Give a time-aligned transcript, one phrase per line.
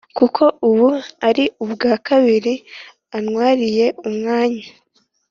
[0.17, 0.89] kuko ubu
[1.27, 2.53] ari ubwa kabiri
[3.17, 4.65] antwariye umwanya